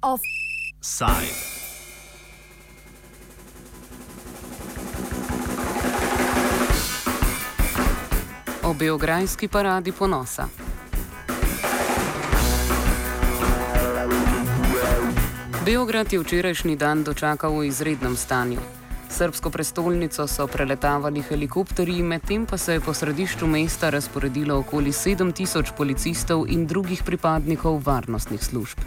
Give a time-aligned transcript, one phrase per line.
[0.00, 1.34] Offside.
[8.62, 10.48] O beograjski paradi ponosa.
[15.64, 18.79] Beograd je včerajšnji dan dočakal v izrednem stanju.
[19.20, 25.74] Srbsko prestolnico so preletavali helikopterji, medtem pa se je po središču mesta razporedilo okoli 7000
[25.76, 28.78] policistov in drugih pripadnikov varnostnih služb.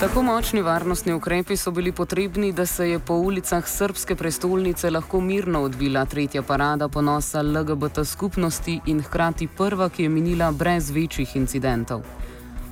[0.00, 5.20] Tako močni varnostni ukrepi so bili potrebni, da se je po ulicah srpske prestolnice lahko
[5.20, 11.36] mirno odvila tretja parada ponosa LGBT skupnosti in hkrati prva, ki je minila brez večjih
[11.36, 12.04] incidentov.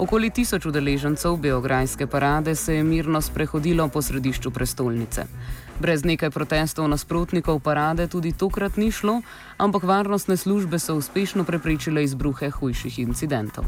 [0.02, 5.24] Okoli tisoč udeležencev Beograjske parade se je mirno sprehodilo po središču prestolnice.
[5.78, 9.20] Brez nekaj protestov nasprotnikov parade tudi tokrat ni šlo,
[9.56, 13.64] ampak varnostne službe so uspešno preprečile izbruhe hujših incidentov.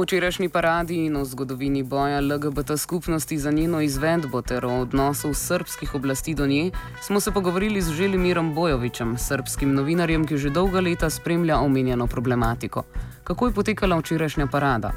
[0.00, 5.34] O včerajšnji paradi in o zgodovini boja LGBT skupnosti za njeno izvedbo ter o odnosu
[5.34, 6.70] srpskih oblasti do nje
[7.00, 12.82] smo se pogovorili z Želimirom Bojovičem, srpskim novinarjem, ki že dolga leta spremlja omenjeno problematiko.
[13.24, 14.90] Kako je potekala včerajšnja parada?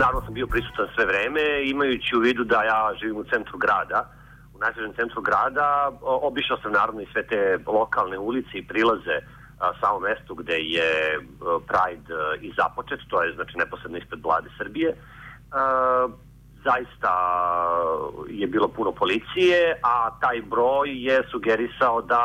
[0.00, 4.08] Naravno sem bil prisutan sve vreme, imajući u vidu da ja živim u centru grada,
[4.54, 9.20] u najsvežem centru grada, obišao sam naravno i sve te lokalne ulice i prilaze
[9.80, 11.18] samom mestu gde je
[11.68, 14.96] Pride i započet, to je znači neposredno ispred vlade Srbije.
[16.64, 17.12] Zaista
[18.28, 22.24] je bilo puno policije, a taj broj je sugerisao da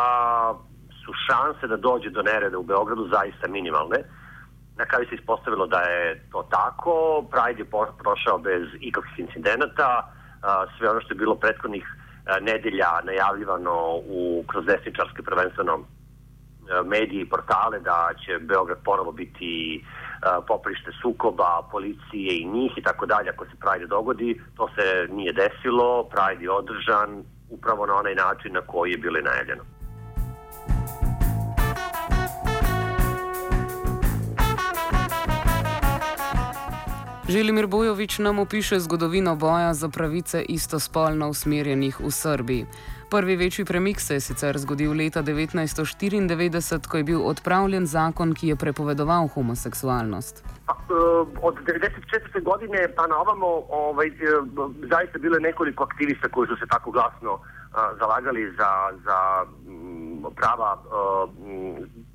[1.05, 3.97] su šanse da dođe do nereda u Beogradu zaista minimalne.
[4.77, 7.69] Na kraju se ispostavilo da je to tako, Pride je
[8.03, 10.11] prošao bez ikakvih incidenata,
[10.77, 11.85] sve ono što je bilo prethodnih
[12.41, 15.79] nedelja najavljivano u, kroz desničarske prvenstveno
[16.85, 19.83] medije i portale da će Beograd ponovo biti
[20.47, 24.41] poprište sukoba, policije i njih i tako dalje ako se Pride dogodi.
[24.57, 29.19] To se nije desilo, Pride je održan upravo na onaj način na koji je bilo
[29.21, 29.63] najavljeno.
[37.29, 42.65] Želimir Bojovič nam opiše zgodovino boja za pravice istospolno usmerjenih v Srbiji.
[43.11, 48.47] Prvi večji premik se je sicer zgodil leta 1994, ko je bil odpravljen zakon, ki
[48.47, 50.43] je prepovedoval homoseksualnost.
[51.41, 52.43] Od 1994.
[52.43, 54.11] godine pa na ovamo ovaj,
[54.89, 57.41] zaista bilo je nekoliko aktivista koji su se tako glasno uh,
[57.99, 58.71] zalagali za,
[59.05, 59.19] za
[59.67, 61.29] um, prava uh,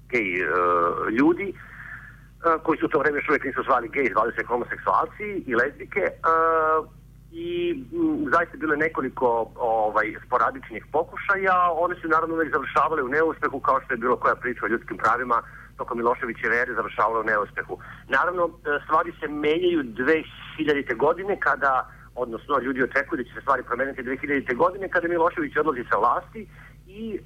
[0.08, 4.32] gej uh, ljudi, uh, koji su u to vreme još uvijek nisu zvali gej, zvali
[4.36, 6.02] se homoseksualci i lesbike.
[6.10, 7.03] Uh,
[7.34, 11.56] i m, zaista bilo nekoliko ovaj, sporadičnih pokušaja.
[11.84, 14.96] One su naravno uvek završavale u neuspehu kao što je bilo koja priča o ljudskim
[14.96, 15.42] pravima
[15.76, 17.78] tokom Miloševićeve ere završavala u neuspehu.
[18.08, 18.50] Naravno,
[18.84, 20.96] stvari se menjaju 2000.
[20.96, 24.56] godine kada odnosno ljudi očekuju da će se stvari promeniti 2000.
[24.56, 26.46] godine kada Milošević odlazi sa vlasti
[26.86, 27.20] i e,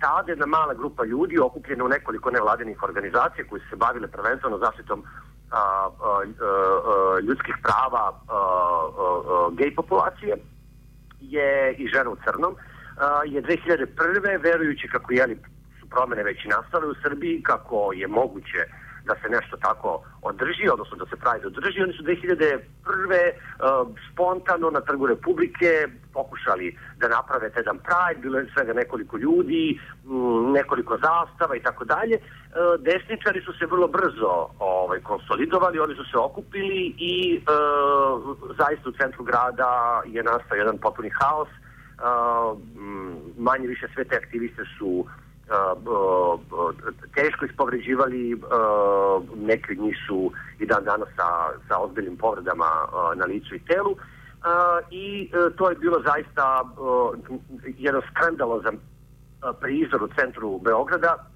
[0.00, 4.58] tada jedna mala grupa ljudi okupljena u nekoliko nevladinih organizacija koji su se bavile prvenstveno
[4.58, 5.04] zaštitom
[5.52, 8.12] a, a, a, ljudskih prava
[9.52, 10.36] gej populacije
[11.20, 12.56] je i žena u crnom
[13.26, 14.42] je 2001.
[14.42, 15.38] verujući kako jeli,
[15.80, 18.62] su promene već i nastale u Srbiji, kako je moguće
[19.04, 21.82] da se nešto tako održi, odnosno da se Pride održi.
[21.82, 22.60] Oni su 2001.
[22.82, 29.80] Uh, spontano na Trgu Republike pokušali da naprave jedan Pride, bilo je svega nekoliko ljudi,
[30.52, 32.16] nekoliko zastava i tako dalje.
[32.16, 38.88] Uh, desničari su se vrlo brzo ovaj, konsolidovali, oni su se okupili i uh, zaista
[38.88, 41.48] u centru grada je nastao jedan potpuni haos.
[41.48, 42.58] Uh,
[43.38, 45.06] manje više sve te aktiviste su
[47.14, 48.40] teško ispovređivali,
[49.36, 51.28] neki od njih su i dan danas sa,
[51.68, 52.70] sa ozbiljnim povredama
[53.16, 53.96] na licu i telu
[54.90, 56.64] i to je bilo zaista
[57.78, 58.78] jedan skandalozan
[59.60, 61.26] prizor u centru Beograda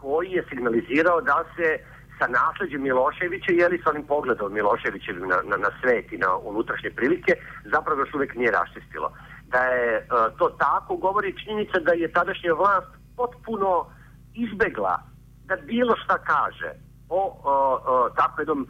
[0.00, 1.78] koji je signalizirao da se
[2.18, 6.90] sa nasleđem Miloševića, jeli sa onim pogledom Miloševićevim na, na, na svet i na unutrašnje
[6.90, 7.32] prilike,
[7.64, 9.12] zapravo još uvek nije raščistilo.
[9.46, 10.06] Da je
[10.38, 13.86] to tako, govori činjenica da je tadašnja vlast potpuno
[14.34, 15.02] izbegla
[15.44, 16.70] da bilo šta kaže
[17.08, 17.54] o, o,
[17.86, 18.66] o tako jednom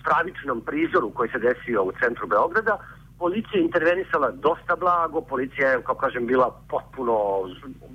[0.00, 2.78] stravičnom prizoru koji se desio u centru Beograda.
[3.18, 7.14] Policija intervenisala dosta blago, policija je, kao kažem, bila potpuno,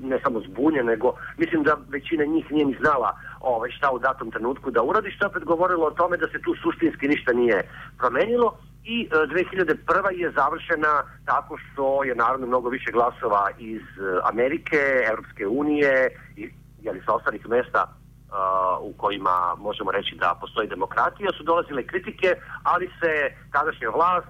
[0.04, 4.32] ne samo zbunjena, nego mislim da većina njih nije ni znala ovaj, šta u datom
[4.32, 8.58] trenutku da uradi, što opet govorilo o tome da se tu suštinski ništa nije promenilo
[8.84, 10.12] i e, 2001.
[10.12, 14.80] je završena tako što je naravno mnogo više glasova iz e, Amerike,
[15.12, 16.50] Europske unije i
[16.82, 22.36] jeli, sa ostalih mesta uh, u kojima možemo reći da postoji demokratija, su dolazile kritike,
[22.64, 24.28] ali se tadašnja vlast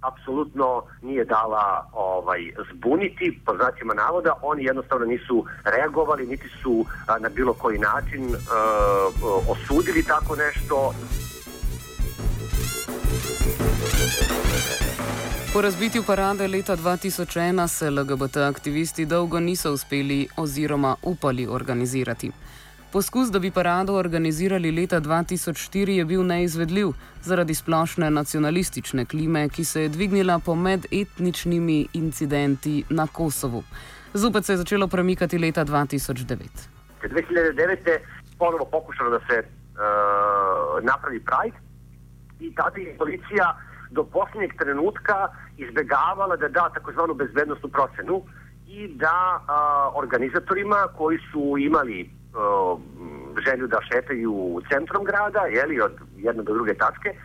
[0.00, 7.18] apsolutno nije dala ovaj zbuniti po znacima navoda, oni jednostavno nisu reagovali, niti su a,
[7.18, 8.38] na bilo koji način uh,
[9.48, 10.92] osudili tako nešto.
[15.52, 22.30] Po razbitju parade leta 2001 se LGBT aktivisti dolgo niso uspeli oziroma upali organizirati.
[22.92, 26.88] Poskus, da bi parado organizirali leta 2004, je bil neizvedljiv
[27.22, 33.62] zaradi splošne nacionalistične klime, ki se je dvignila po medetničnimi incidenti na Kosovu.
[34.14, 36.36] Zopet se je začelo premikati leta 2009.
[37.02, 37.88] 2009.
[37.88, 38.04] je
[38.38, 41.56] ponovo pokušalo da se uh, napravi Pride
[42.40, 43.56] i tada je policija
[43.90, 48.22] do posljednjeg trenutka izbegavala da da takozvanu bezbednostnu procenu
[48.68, 52.80] i da uh, organizatorima koji su imali uh,
[53.46, 57.18] želju da šetaju centrom grada, jeli, od jedne do druge tačke, uh,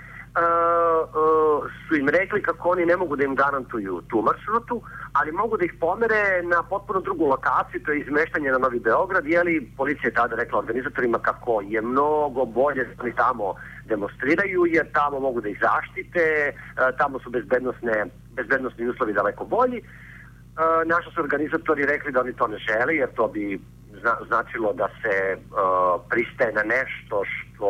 [1.09, 4.81] uh, su im rekli kako oni ne mogu da im garantuju tu maršrutu,
[5.13, 9.25] ali mogu da ih pomere na potpuno drugu lokaciju, to je izmeštanje na Novi Beograd,
[9.25, 13.55] jeli, policija je tada rekla organizatorima kako je mnogo bolje da oni tamo
[13.85, 19.79] demonstriraju, jer tamo mogu da ih zaštite, uh, tamo su bezbednosne, bezbednosni uslovi daleko bolji.
[19.79, 23.59] Uh, naši su organizatori rekli da oni to ne žele, jer to bi
[24.01, 27.69] zna, značilo da se uh, pristaje na nešto što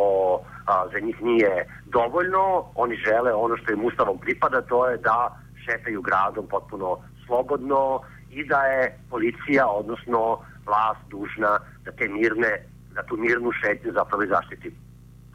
[0.94, 2.66] za njih nije dovoljno.
[2.76, 8.46] Oni žele ono što im ustavom pripada, to je da šetaju gradom potpuno slobodno i
[8.48, 12.66] da je policija, odnosno vlast dužna da te mirne,
[12.96, 14.74] da tu mirnu šetnju zapravo i zaštiti.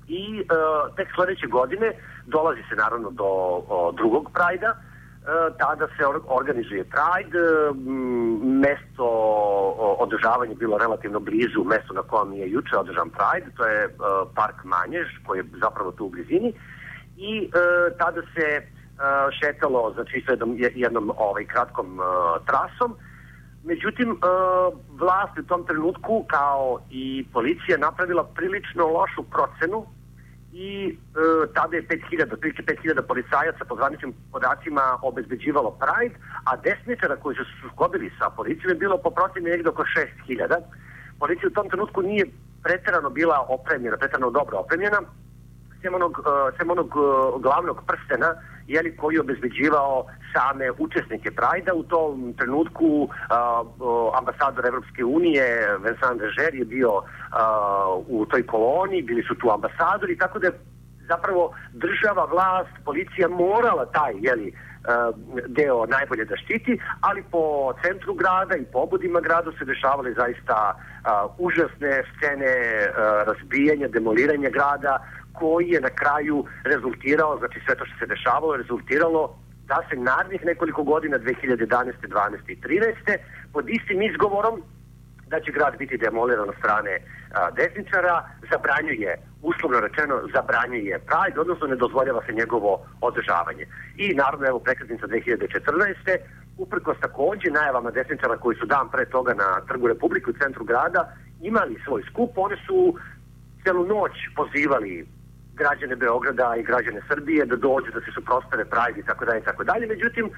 [0.08, 1.92] I uh, tek sledeće godine
[2.26, 3.24] dolazi se naravno do
[3.68, 4.76] o, drugog prajda,
[5.58, 7.38] tada se organizuje Pride,
[8.42, 9.06] mesto
[9.98, 13.88] održavanja bilo relativno blizu mesto na kojem je juče održan Pride, to je
[14.34, 16.52] park Manjež koji je zapravo tu u blizini.
[17.16, 17.50] I
[17.98, 18.62] tada se
[19.40, 22.00] šetalo znači sa jednom, jednom ovaj, kratkom
[22.46, 22.96] trasom
[23.64, 24.18] Međutim,
[24.98, 29.86] vlast u tom trenutku kao i policija napravila prilično lošu procenu
[30.52, 36.14] i e, tada je 5000, otprilike 5000 policajaca po zvaničnim podacima obezbeđivalo Pride,
[36.44, 39.84] a desničara koji su sukobili sa policijom je bilo po procjeni negde oko
[40.28, 40.60] 6000.
[41.18, 42.26] Policija u tom trenutku nije
[42.62, 45.00] preterano bila opremljena, preterano dobro opremljena,
[45.82, 48.34] sem onog, uh, sem onog uh, glavnog prstena
[48.66, 51.74] jeli, koji je obezbeđivao same učesnike Prajda.
[51.74, 53.08] U tom trenutku uh,
[54.18, 57.02] ambasador Evropske unije Vincent Dežer je bio
[58.08, 60.60] u toj koloni, bili su tu ambasadori, tako da je
[61.08, 64.52] zapravo država, vlast, policija morala taj jeli,
[65.46, 70.74] deo najbolje da štiti, ali po centru grada i po obodima grada se dešavale zaista
[70.74, 72.54] uh, užasne scene
[72.88, 72.94] uh,
[73.28, 79.38] razbijanja, demoliranja grada, koji je na kraju rezultirao, znači sve to što se dešavalo, rezultiralo
[79.66, 81.92] da se narednih nekoliko godina, 2011.
[82.08, 82.52] 12.
[82.52, 83.18] i 13.
[83.52, 84.62] pod istim izgovorom
[85.26, 86.98] da će grad biti demoliran od strane
[87.32, 93.66] a, desničara, zabranjuje, uslovno rečeno, zabranjuje Pride, odnosno ne dozvoljava se njegovo održavanje.
[93.96, 96.16] I naravno, evo, prekretnica 2014.
[96.58, 101.12] uprkos takođe najavama desničara koji su dan pre toga na Trgu Republike u centru grada
[101.40, 102.94] imali svoj skup, one su
[103.64, 105.06] celu noć pozivali
[105.58, 109.48] građane Beograda i građane Srbije da dođu da se suprostave Pride i tako dalje i
[109.50, 109.86] tako dalje.
[109.86, 110.30] Međutim,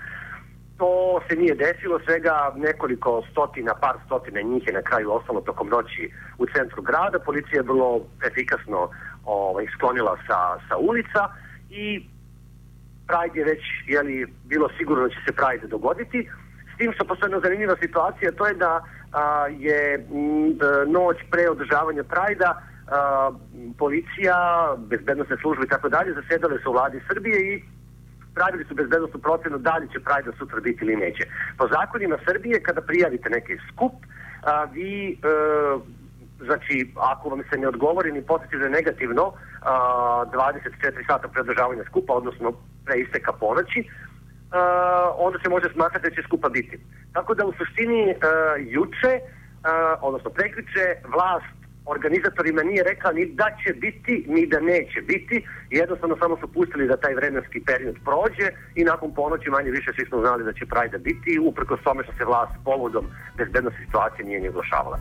[0.79, 5.69] to se nije desilo, svega nekoliko stotina, par stotina njih je na kraju ostalo tokom
[5.69, 7.19] noći u centru grada.
[7.19, 8.91] Policija je vrlo efikasno
[9.25, 11.23] ovaj, sklonila sa, sa ulica
[11.71, 12.07] i
[13.11, 16.29] Pride je već jeli, bilo sigurno da će se Pride dogoditi.
[16.75, 20.59] S tim što postoje jedna zanimljiva situacija, to je da a, je m,
[20.93, 22.63] noć pre održavanja Prajda
[23.79, 24.37] policija,
[24.79, 27.63] bezbednostne službe i tako dalje zasedale su u vladi Srbije i
[28.35, 31.25] pravili su bezbednostnu procenu da li će Prajda sutra biti ili neće.
[31.59, 33.93] Po zakonima Srbije, kada prijavite neki skup,
[34.43, 35.17] a, vi, e,
[36.45, 39.33] znači, ako vam se ne odgovori ni pozitivno negativno,
[39.63, 42.53] a, 24 sata pre održavanja skupa, odnosno
[42.85, 43.85] pre isteka ponoći,
[44.51, 44.57] Uh,
[45.19, 46.81] onda se može smatrati da će skupa biti.
[47.13, 48.17] Tako da u suštini uh,
[48.59, 51.60] juče, uh, odnosno prekriče, vlast
[51.97, 55.37] organizatorima nije rekla ni da će biti, ni da neće biti.
[55.71, 60.05] Jednostavno samo su pustili da taj vremenski period prođe i nakon ponoći manje više svi
[60.07, 63.05] smo znali da će Prajda biti, uprko tome što se vlast povodom
[63.37, 64.99] bezbednosti situacije nije ni oglašavala.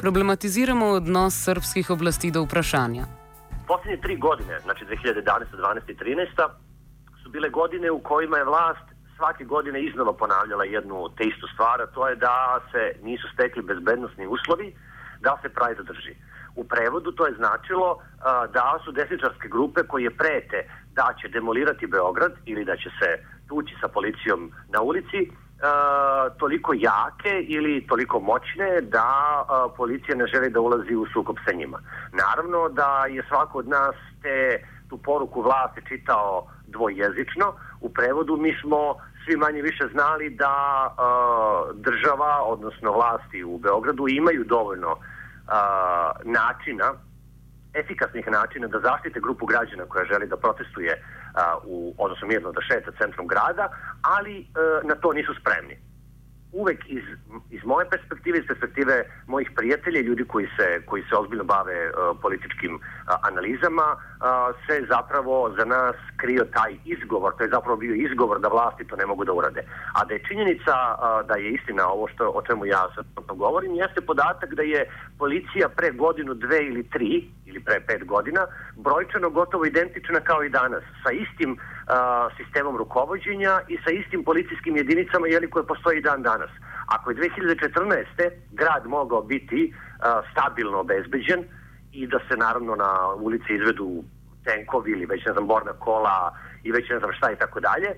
[0.00, 3.04] Problematiziramo odnos srpskih oblasti do vprašanja.
[3.66, 6.48] Poslednje tri godine, znači 2011, 12 i 13,
[7.22, 8.86] su bile godine u kojima je vlast
[9.20, 13.62] svake godine iznova ponavljala jednu te istu stvar, a to je da se nisu stekli
[13.62, 14.68] bezbednostni uslovi
[15.20, 16.14] da se Pride drži.
[16.56, 20.58] U prevodu to je značilo a, da su desničarske grupe koje prete
[20.98, 23.08] da će demolirati Beograd ili da će se
[23.48, 29.10] tući sa policijom na ulici, uh, toliko jake ili toliko moćne da
[29.42, 31.78] uh, policija ne želi da ulazi u sukob sa njima.
[32.12, 37.46] Naravno da je svako od nas te, tu poruku vlasti čitao dvojezično.
[37.80, 40.54] U prevodu mi smo svi manje više znali da
[40.90, 45.02] uh, država, odnosno vlasti u Beogradu imaju dovoljno uh,
[46.24, 46.94] načina
[47.74, 51.02] efikasnih načina da zaštite grupu građana koja želi da protestuje
[51.34, 53.68] a, u, odnosno mirno da šeta centrom grada,
[54.02, 54.44] ali e,
[54.84, 55.78] na to nisu spremni.
[56.52, 57.04] Uvek iz,
[57.50, 61.90] iz moje perspektive, iz perspektive mojih prijatelja, ljudi koji se, koji se ozbiljno bave e,
[62.22, 67.94] političkim a, analizama, a, se zapravo za nas krio taj izgovor, to je zapravo bio
[67.94, 69.62] izgovor da vlasti to ne mogu da urade.
[69.94, 73.04] A da je činjenica a, da je istina ovo što, o čemu ja sad
[73.36, 78.46] govorim, jeste podatak da je policija pre godinu, dve ili tri, ili pre pet godina,
[78.76, 84.76] brojčano gotovo identična kao i danas, sa istim a, sistemom rukovodđenja i sa istim policijskim
[84.76, 86.50] jedinicama jeli, koje postoji i dan danas.
[86.86, 88.30] Ako je 2014.
[88.52, 91.44] grad mogao biti a, stabilno obezbeđen
[91.92, 94.04] i da se naravno na ulici izvedu
[94.44, 97.90] tenkovi ili već ne znam borna kola i već ne znam šta i tako dalje,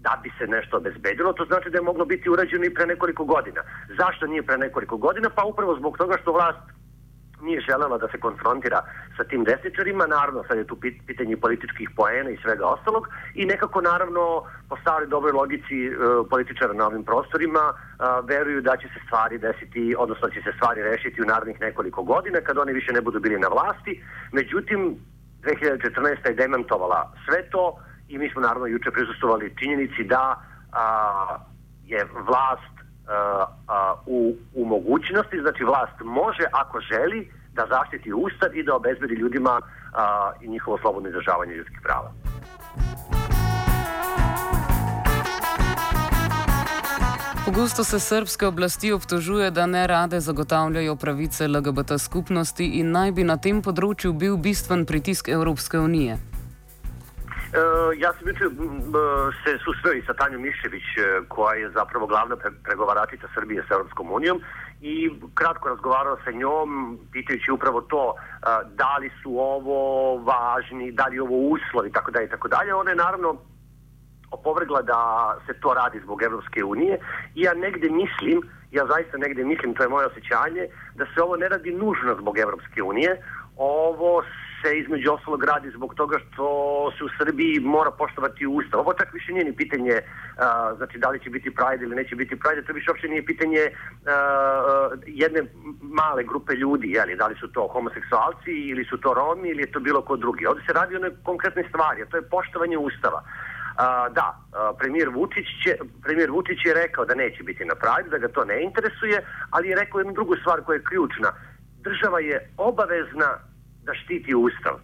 [0.00, 3.24] da bi se nešto obezbedilo, to znači da je moglo biti urađeno i pre nekoliko
[3.24, 3.60] godina.
[3.98, 5.30] Zašto nije pre nekoliko godina?
[5.30, 6.58] Pa upravo zbog toga što vlast
[7.42, 8.80] nije želela da se konfrontira
[9.16, 10.76] sa tim desničarima, naravno sad je tu
[11.06, 15.90] pitanje političkih poena i svega ostalog i nekako naravno po staroj dobroj logici e,
[16.30, 17.74] političara na ovim prostorima e,
[18.28, 22.02] veruju da će se stvari desiti, odnosno da će se stvari rešiti u narednih nekoliko
[22.02, 24.02] godina kad oni više ne budu bili na vlasti.
[24.32, 24.96] Međutim,
[25.42, 26.28] 2014.
[26.28, 27.78] je demantovala sve to
[28.08, 30.42] i mi smo naravno juče prisustovali činjenici da
[30.72, 31.38] a,
[31.86, 32.77] je vlast
[34.06, 39.60] u, u mogućnosti, znači vlast može ako želi da zaštiti ustav i da obezbedi ljudima
[39.92, 42.12] a, i njihovo slobodno izražavanje ljudskih prava.
[47.44, 53.24] Pogosto se srpske oblasti obtožuje, da ne rade zagotavljajo pravice LGBT skupnosti in naj bi
[53.24, 56.18] na tem področju bil bistven pritisk Evropske unije.
[57.48, 58.44] Uh, ja sam juče
[59.44, 63.74] se susreo i sa Tanjom Mišević, e, koja je zapravo glavna pre pregovaračica Srbije sa
[63.74, 64.40] Europskom unijom
[64.80, 68.16] i kratko razgovarao sa njom, pitajući upravo to uh,
[68.80, 69.78] da li su ovo
[70.16, 72.74] važni, da li ovo uslov i tako dalje i tako dalje.
[72.74, 73.36] Ona je naravno
[74.30, 75.00] opovrgla da
[75.46, 76.98] se to radi zbog Evropske unije
[77.34, 81.36] i ja negde mislim, ja zaista negde mislim, to je moje osjećanje, da se ovo
[81.36, 83.22] ne radi nužno zbog Evropske unije,
[83.56, 84.22] ovo
[84.62, 86.46] se između ostalog radi zbog toga što
[86.98, 88.80] se u Srbiji mora poštovati ustav.
[88.80, 92.16] Ovo čak više nije ni pitanje uh, znači da li će biti Pride ili neće
[92.16, 95.42] biti Pride, to više uopšte nije pitanje uh, jedne
[95.82, 99.72] male grupe ljudi, jeli, da li su to homoseksualci ili su to Romi ili je
[99.72, 100.46] to bilo ko drugi.
[100.46, 103.22] Ovde se radi o nekoj konkretnoj stvari, a to je poštovanje ustava.
[103.22, 103.68] Uh,
[104.14, 104.28] da,
[104.78, 108.44] premijer, Vučić će, premijer Vučić je rekao da neće biti na Pride, da ga to
[108.44, 111.30] ne interesuje, ali je rekao jednu drugu stvar koja je ključna.
[111.82, 113.38] Država je obavezna
[113.88, 114.76] da štiti ustav.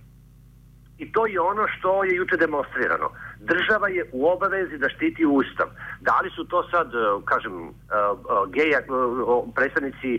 [0.99, 3.09] I to je ono što je juče demonstrirano.
[3.41, 5.69] Država je u obavezi da štiti ustav.
[6.01, 7.71] Da li su to sad, e, kažem, e, e,
[8.55, 8.81] geja,
[9.57, 10.11] predstavnici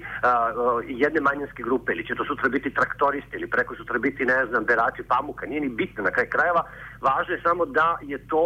[1.03, 4.65] jedne manjinske grupe ili će to sutra biti traktoristi ili preko sutra biti, ne znam,
[4.65, 6.63] berači pamuka, nije ni bitno na kraj krajeva.
[7.01, 8.45] Važno je samo da je to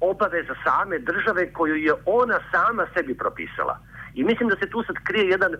[0.00, 3.78] obaveza same države koju je ona sama sebi propisala.
[4.14, 5.52] I mislim da se tu sad krije jedan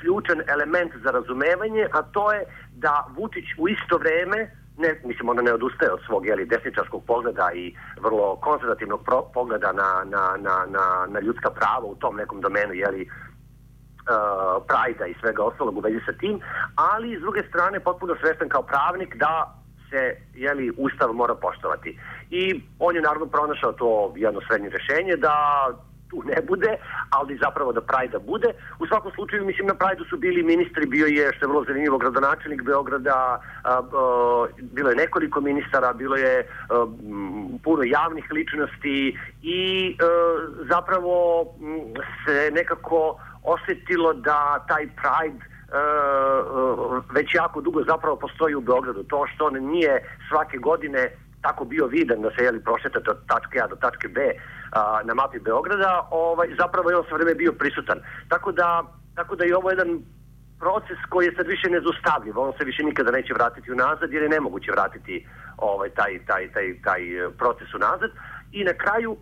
[0.00, 2.44] ključan element za razumevanje, a to je
[2.74, 7.50] da Vučić u isto vreme ne, mislim, ona ne odustaje od svog jeli, desničarskog pogleda
[7.54, 12.40] i vrlo konzervativnog pro, pogleda na, na, na, na, na ljudska prava u tom nekom
[12.40, 16.40] domenu, jeli, uh, prajda i svega ostalog u vezi sa tim,
[16.74, 19.54] ali s druge strane potpuno svestan kao pravnik da
[19.90, 21.98] se jeli, ustav mora poštovati.
[22.30, 25.34] I on je naravno pronašao to jedno srednje rešenje da
[26.14, 26.76] tu ne bude,
[27.10, 28.48] ali zapravo da Prajda bude.
[28.78, 31.98] U svakom slučaju, mislim, na Prajdu su bili ministri, bio je, što je vrlo zanimljivo,
[31.98, 36.86] gradonačelnik Beograda, a, a, bilo je nekoliko ministara, bilo je a,
[37.64, 40.04] puno javnih ličnosti i a,
[40.70, 41.44] zapravo
[42.26, 45.44] se nekako osetilo da taj Pride
[47.14, 49.02] već jako dugo zapravo postoji u Beogradu.
[49.02, 51.10] To što on nije svake godine
[51.46, 54.20] tako bio vidan da se jeli prošetate od tačke A do tačke B
[55.04, 57.98] na mapi Beograda, ovaj, zapravo je on sve vreme bio prisutan.
[58.28, 58.82] Tako da,
[59.14, 60.02] tako da je ovo jedan
[60.58, 64.28] proces koji je sad više nezaustavljiv, on se više nikada neće vratiti unazad jer je
[64.28, 65.26] nemoguće vratiti
[65.56, 67.00] ovaj, taj, taj, taj, taj
[67.38, 68.10] proces unazad.
[68.52, 69.16] I na kraju,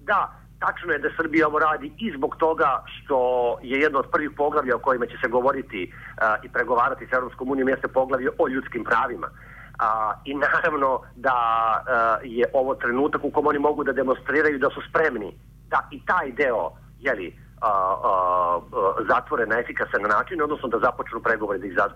[0.00, 3.18] da, tačno je da Srbija ovo radi i zbog toga što
[3.62, 7.50] je jedno od prvih poglavlja o kojima će se govoriti uh, i pregovarati sa Europskom
[7.50, 9.28] unijom jeste poglavlje o ljudskim pravima.
[9.80, 14.70] A, I naravno da a, je ovo trenutak u kom oni mogu da demonstriraju da
[14.70, 15.32] su spremni
[15.68, 16.70] da i taj deo
[17.00, 18.60] jeli, a, a,
[19.08, 21.86] zatvore na efikasan način, odnosno da započnu pregovore da ih za,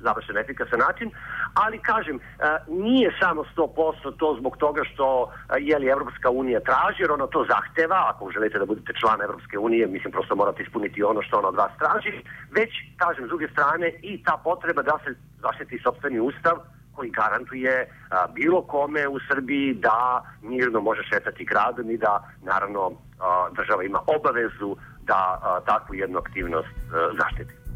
[0.00, 1.10] završe na efikasan način,
[1.54, 7.12] ali kažem, a, nije samo 100% to zbog toga što jeli Evropska unija traži, jer
[7.12, 11.22] ona to zahteva, ako želite da budete član Evropske unije, mislim prosto morate ispuniti ono
[11.22, 12.12] što ona od vas traži,
[12.50, 16.56] već, kažem, s druge strane i ta potreba da se zaštiti sobstveni ustav,
[16.96, 22.92] koji garantuje a, bilo kome u Srbiji da mirno može šetati gradom i da naravno
[23.20, 27.66] a, država ima obavezu da a, takvu jednu aktivnost a, zaštiti.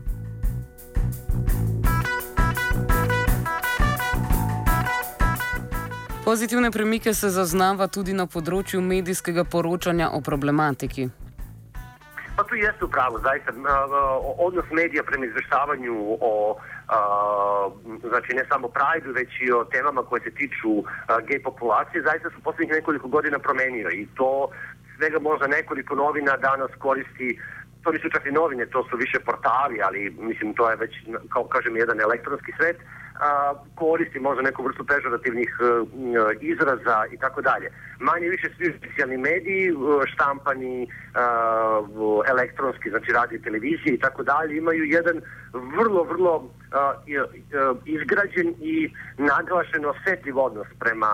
[6.24, 11.08] Pozitivne premike se zaznava tudi na področju medijskega poročanja o problematiki.
[12.36, 13.52] Pa tu jeste upravo, zaista,
[14.38, 16.30] odnos medija prema izveštavanju o
[18.08, 20.72] znači ne samo Pride, već i o temama koje se tiču
[21.28, 24.48] gej populacije, zaista su poslednjih nekoliko godina promenio i to
[24.96, 27.38] svega možda nekoliko novina danas koristi
[27.82, 30.92] to nisu čak i novine, to su više portali, ali mislim to je već,
[31.28, 32.76] kao kažem, jedan elektronski svet,
[33.20, 35.84] a, koristi možda neku vrstu pežorativnih a,
[36.40, 37.72] izraza i tako dalje.
[37.98, 39.72] Manje više svi oficijalni mediji,
[40.12, 41.82] štampani, a,
[42.30, 45.20] elektronski, znači radio i televizije i tako dalje, imaju jedan
[45.52, 46.94] vrlo, vrlo a,
[47.84, 51.12] izgrađen i naglašen osetljiv odnos prema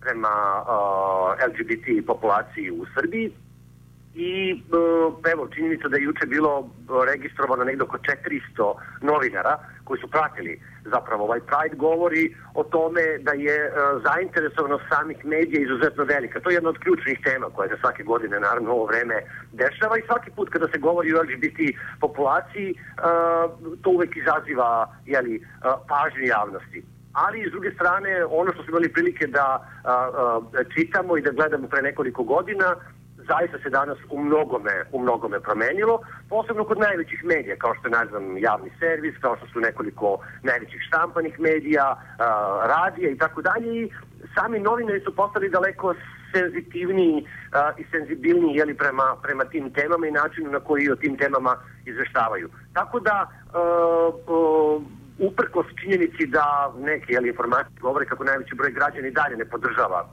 [0.00, 3.32] prema a, LGBT populaciji u Srbiji.
[4.14, 4.62] I
[5.32, 6.70] evo činjenica da je juče bilo
[7.12, 13.32] registrovano negde oko 400 novinara koji su pratili zapravo ovaj Pride govori o tome da
[13.46, 13.74] je uh,
[14.06, 16.40] zainteresovanost samih medija izuzetno velika.
[16.40, 19.16] To je jedna od ključnih tema koja se svake godine naravno ovo vreme
[19.52, 21.60] dešava i svaki put kada se govori o LGBT
[22.00, 22.78] populaciji uh,
[23.82, 24.70] to uvek izaziva
[25.06, 25.46] jeli, uh,
[25.88, 26.82] pažnju javnosti
[27.24, 29.46] ali s druge strane ono što smo imali prilike da
[29.84, 30.40] a, a,
[30.74, 32.76] čitamo i da gledamo pre nekoliko godina
[33.28, 37.98] zaista se danas u mnogome, u mnogome promenilo, posebno kod najvećih medija, kao što je,
[37.98, 41.86] ne znam, javni servis, kao što su nekoliko najvećih štampanih medija,
[42.74, 43.90] radija i tako dalje i
[44.34, 45.94] sami novinari su postali daleko
[46.34, 51.16] senzitivniji uh, i senzibilniji jeli, prema, prema tim temama i načinu na koji o tim
[51.16, 52.48] temama izveštavaju.
[52.72, 54.82] Tako da uh, uh,
[55.18, 60.08] uprkos činjenici da neke jeli, informacije govore kako najveći broj građana i dalje ne podržava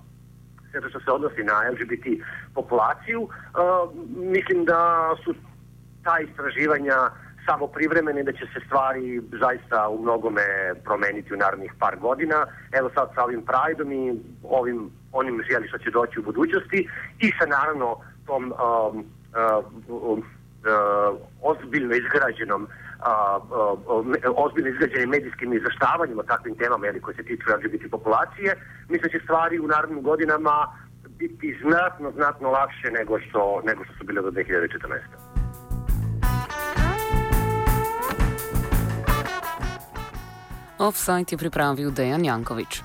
[0.79, 2.05] sve što se odnosi na LGBT
[2.53, 3.21] populaciju.
[3.21, 3.29] Uh,
[4.15, 5.33] mislim da su
[6.03, 6.97] ta istraživanja
[7.45, 10.41] samo privremene da će se stvari zaista u mnogome
[10.83, 12.45] promeniti u narednih par godina.
[12.71, 17.31] Evo sad sa ovim Prideom i ovim onim želi što će doći u budućnosti i
[17.39, 19.05] sa naravno tom um,
[19.87, 20.19] uh, uh,
[21.41, 22.67] ozbiljno izgrađenom
[23.05, 23.39] a,
[24.35, 28.55] ozbiljno izgrađenim medijskim izveštavanjima o takvim temama jeli, koje se tiču LGBT populacije,
[28.89, 30.55] mislim da će stvari u narednim godinama
[31.19, 35.33] biti znatno, znatno lakše nego što, nego što su bile do 2014.
[40.77, 42.81] Offside je pripravil Dejan Jankovič.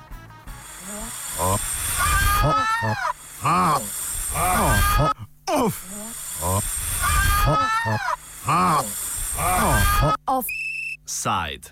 [10.25, 11.71] Offside.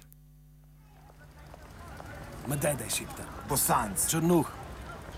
[2.48, 3.24] Ma daj, daj šipta.
[3.50, 4.48] Bosanc, Črnuh,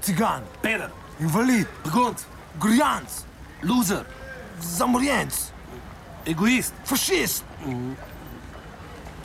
[0.01, 2.25] cigan, peder, invalid, begunt,
[2.59, 3.21] grujanc,
[3.63, 4.05] loser,
[4.61, 5.33] zamorjenc,
[6.25, 7.43] egoist, fašist.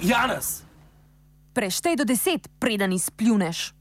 [0.01, 0.63] Janez.
[1.55, 3.75] Preštej do deset, preden izpljuneš.